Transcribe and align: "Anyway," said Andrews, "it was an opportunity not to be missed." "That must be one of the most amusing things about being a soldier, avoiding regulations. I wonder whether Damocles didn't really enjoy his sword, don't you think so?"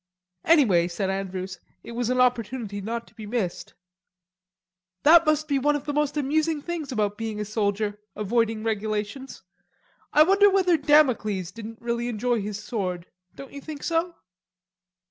"Anyway," 0.45 0.87
said 0.87 1.11
Andrews, 1.11 1.59
"it 1.83 1.91
was 1.91 2.09
an 2.09 2.19
opportunity 2.19 2.81
not 2.81 3.05
to 3.05 3.13
be 3.13 3.27
missed." 3.27 3.75
"That 5.03 5.27
must 5.27 5.47
be 5.47 5.59
one 5.59 5.75
of 5.75 5.85
the 5.85 5.93
most 5.93 6.17
amusing 6.17 6.59
things 6.59 6.91
about 6.91 7.19
being 7.19 7.39
a 7.39 7.45
soldier, 7.45 7.99
avoiding 8.15 8.63
regulations. 8.63 9.43
I 10.11 10.23
wonder 10.23 10.49
whether 10.49 10.75
Damocles 10.75 11.51
didn't 11.51 11.83
really 11.83 12.07
enjoy 12.07 12.41
his 12.41 12.63
sword, 12.63 13.05
don't 13.35 13.53
you 13.53 13.61
think 13.61 13.83
so?" 13.83 14.15